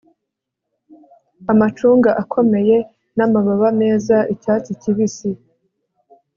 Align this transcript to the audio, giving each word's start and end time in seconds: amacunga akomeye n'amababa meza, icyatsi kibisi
amacunga 1.51 2.09
akomeye 2.23 2.77
n'amababa 3.17 3.69
meza, 3.81 4.17
icyatsi 4.33 4.71
kibisi 4.81 5.29